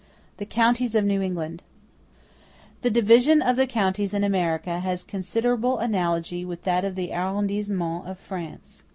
The 0.37 0.47
Counties 0.47 0.95
Of 0.95 1.05
New 1.05 1.21
England 1.21 1.61
The 2.81 2.89
division 2.89 3.39
of 3.43 3.55
the 3.55 3.67
countries 3.67 4.15
in 4.15 4.23
America 4.23 4.79
has 4.79 5.03
considerable 5.03 5.77
analogy 5.77 6.43
with 6.43 6.63
that 6.63 6.83
of 6.83 6.95
the 6.95 7.11
arrondissements 7.13 8.07
of 8.09 8.17
France. 8.17 8.83